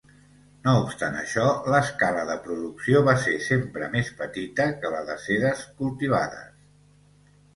No 0.67 0.71
obstant 0.83 1.17
això, 1.17 1.43
l'escala 1.73 2.23
de 2.29 2.37
producció 2.47 3.03
va 3.09 3.13
ser 3.25 3.35
sempre 3.49 3.89
més 3.97 4.09
petita 4.23 4.67
que 4.81 4.91
la 4.97 5.03
de 5.11 5.19
sedes 5.29 5.61
cultivades. 5.83 6.57